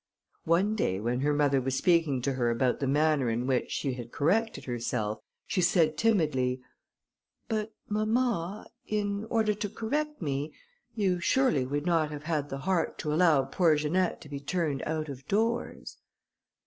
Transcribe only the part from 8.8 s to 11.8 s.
in order to correct me, you surely